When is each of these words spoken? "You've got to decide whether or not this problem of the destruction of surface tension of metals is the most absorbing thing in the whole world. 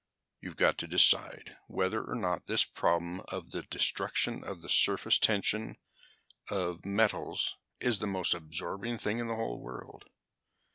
"You've 0.39 0.55
got 0.55 0.79
to 0.79 0.87
decide 0.87 1.57
whether 1.67 2.03
or 2.03 2.15
not 2.15 2.47
this 2.47 2.65
problem 2.65 3.19
of 3.27 3.51
the 3.51 3.61
destruction 3.61 4.43
of 4.43 4.65
surface 4.71 5.19
tension 5.19 5.75
of 6.49 6.83
metals 6.83 7.55
is 7.79 7.99
the 7.99 8.07
most 8.07 8.33
absorbing 8.33 8.97
thing 8.97 9.19
in 9.19 9.27
the 9.27 9.35
whole 9.35 9.59
world. 9.61 10.05